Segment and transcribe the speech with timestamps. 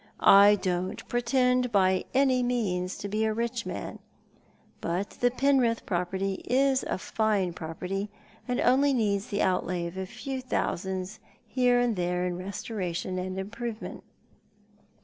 [0.19, 3.99] I don't pretend, by any means, to be a rich man—
[4.81, 8.09] but the Penrith pro^jerty is a fine property,
[8.47, 13.37] and only needs the outlay of a few thousands here and there in restoration and
[13.37, 14.03] improvement.